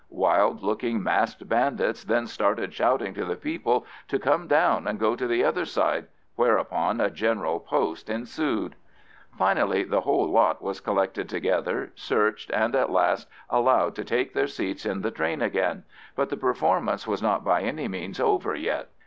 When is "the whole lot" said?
9.83-10.59